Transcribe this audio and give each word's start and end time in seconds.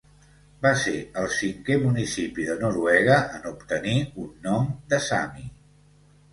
Va 0.65 0.69
ser 0.83 0.93
el 1.23 1.29
cinquè 1.39 1.77
municipi 1.83 2.47
de 2.49 2.57
Noruega 2.63 3.21
en 3.41 3.47
obtenir 3.53 3.97
un 4.27 4.35
nom 4.51 4.69
de 4.95 5.05
Sami. 5.13 5.49